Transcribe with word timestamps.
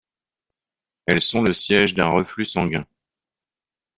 Elles 1.05 1.21
sont 1.21 1.43
le 1.43 1.53
siège 1.53 1.93
d'un 1.93 2.07
reflux 2.07 2.45
sanguin. 2.47 2.87